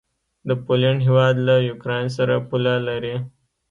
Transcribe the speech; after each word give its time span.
د 0.47 0.49
پولينډ 0.63 0.99
هيواد 1.07 1.35
له 1.47 1.55
یوکراین 1.69 2.07
سره 2.17 2.33
پوله 2.49 2.73
لري. 2.87 3.15